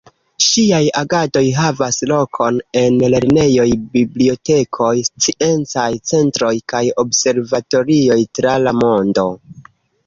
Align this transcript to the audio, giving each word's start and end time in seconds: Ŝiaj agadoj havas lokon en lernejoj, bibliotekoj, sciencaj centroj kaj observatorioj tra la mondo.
Ŝiaj 0.43 0.77
agadoj 1.01 1.43
havas 1.57 1.99
lokon 2.11 2.57
en 2.81 2.97
lernejoj, 3.15 3.67
bibliotekoj, 3.99 4.91
sciencaj 5.11 5.89
centroj 6.15 6.53
kaj 6.75 6.83
observatorioj 7.07 8.21
tra 8.41 8.61
la 8.67 8.77
mondo. 8.85 9.31